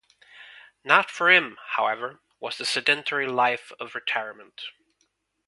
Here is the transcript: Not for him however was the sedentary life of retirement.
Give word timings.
Not 0.83 1.11
for 1.11 1.29
him 1.29 1.59
however 1.75 2.21
was 2.39 2.57
the 2.57 2.65
sedentary 2.65 3.27
life 3.27 3.71
of 3.79 3.93
retirement. 3.93 4.63